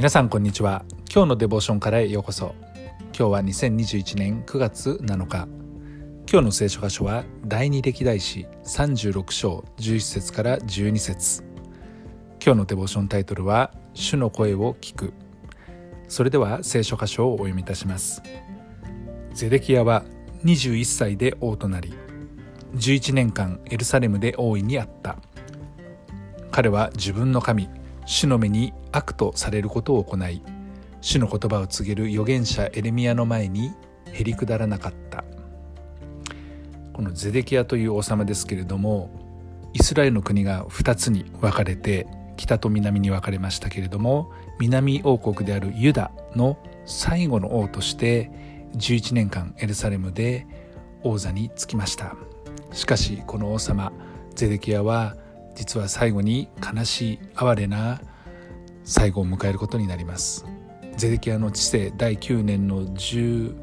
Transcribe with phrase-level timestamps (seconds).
[0.00, 0.82] 皆さんこんにちは。
[1.14, 2.54] 今日のデボーションからへようこそ。
[3.14, 5.46] 今日は2021年9月7日。
[6.26, 11.42] 今日の聖書箇所は第二歴代史36章11節から12節。
[12.42, 15.12] 今日のデボーションタイトルは主の声を聞く。
[16.08, 18.22] それでは聖書箇所をお読みいたします。
[19.34, 20.04] ゼデキヤは
[20.46, 21.92] 21歳で王となり
[22.74, 25.18] 11年間エルサレムで王位にあった。
[26.50, 27.68] 彼は自分の神
[28.10, 30.42] 主の目に悪とされることを行い
[31.00, 33.70] 主の言葉を告げる預言者エレミアの前に
[34.12, 35.22] へりくだらなかった。
[36.92, 39.10] このゼデキアという王様ですけれども
[39.74, 48.32] イスラエルの国が2つに分かれて北と南に分かれましたけれども南王国であるユダの最後の王として
[48.74, 50.48] 11年間エルサレムで
[51.04, 52.16] 王座につきました。
[52.72, 53.92] しかしこの王様
[54.34, 55.14] ゼデキアは
[55.54, 58.00] 実は最後に悲しい哀れな
[58.84, 60.46] 最後を迎えることになります。
[60.96, 63.54] ゼデキアの治世第9年の10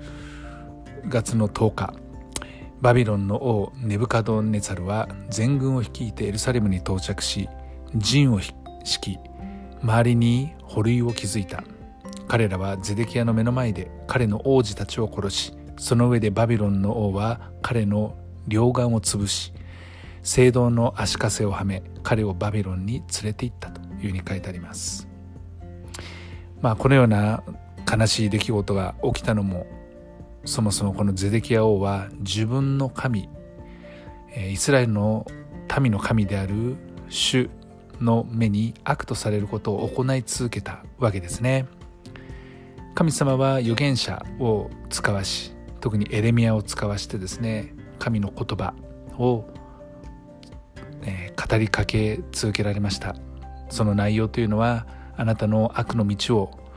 [1.07, 1.93] 月の10日
[2.81, 7.49] バビロンの王ネブカドンネザルは全軍を率いてエルサレムに到着し
[7.95, 8.39] 陣を
[8.83, 9.19] 敷き
[9.81, 11.63] 周りに保塁を築いた。
[12.27, 19.53] 彼らはゼデキアの目の前で彼の王子たちを殺しその上でバビロンの王は彼の両眼を潰し
[20.27, 25.07] 聖堂の足かせをはめ彼をバビロンに連れて行ったというふうに書いてあります。
[26.61, 27.43] まあこのような
[27.89, 29.65] 悲しい出来事が起きたのも
[30.43, 33.29] そもそもこのゼデキア王は自分の神
[34.51, 35.25] イスラエルの
[35.79, 36.75] 民の神である
[37.07, 37.49] 主
[38.01, 41.67] の目に悪とされることを行い続けたわけですね。
[42.95, 48.73] 神様は預言者を使わし特にエレミアを使わしてですね神の言葉
[49.17, 49.45] を、
[51.47, 53.15] 語りかけ続けられました。
[53.69, 56.67] その内容というのはあなたの悪の道を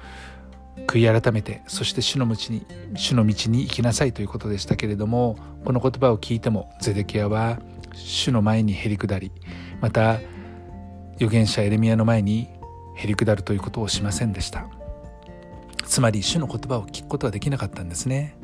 [0.87, 7.61] 悔い改めてそして主の道に主の道に行きなさいということでしたけれどもこの言葉を聞いてもゼデキアは
[7.95, 9.31] 主の前にへりくだり
[9.81, 10.21] また
[11.17, 12.49] 預言者エレミアの前に
[12.95, 14.67] へりくだるということをしませんでした。
[15.85, 18.37] つまり主の言葉を聞くことはできなかったんですね。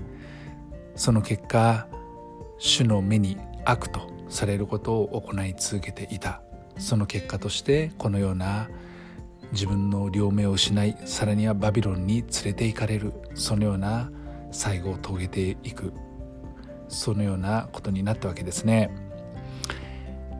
[0.94, 1.86] その結果
[2.58, 6.42] 主の目に悪とされることを行い続けていた。
[6.78, 8.68] その結果としてこのような
[9.52, 13.12] 自分の両目を失いさらにはバビロンに連れて行かれる。
[13.34, 14.10] そのような
[14.50, 15.92] 最後を遂げていく。
[16.88, 18.90] そのようなことになったわけですね。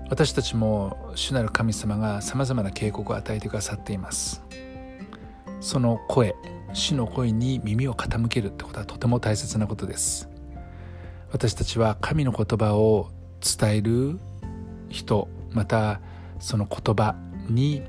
[0.08, 4.44] 私たちも主なる神様がさまざまな警告を与えてくださっています。
[5.60, 6.34] その声
[6.72, 10.28] 主の声に耳を傾けるってことはとても大切なことです。
[11.32, 13.10] 私たちは神の言葉を
[13.58, 14.18] 伝える
[14.88, 16.00] 人また
[16.38, 17.14] その言葉
[17.48, 17.82] に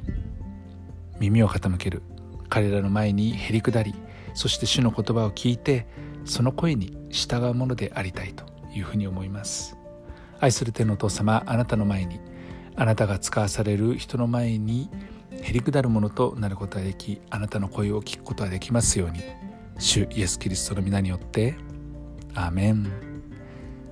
[1.19, 2.01] 耳を傾ける。
[2.49, 3.93] 彼らの前にへりくだり
[4.33, 5.85] そして主の言葉を聞いて
[6.25, 9.77] その声に従うものでありたいというふうに思います。
[10.39, 12.19] 愛する天のお父様あなたの前に
[12.75, 14.89] あなたが使わされる人の前に
[15.41, 19.21] へりくだるものとなることができあなたの声を聞くことができますように。
[19.79, 21.55] 主イエス・キリストの皆によって
[22.33, 23.06] アーメン。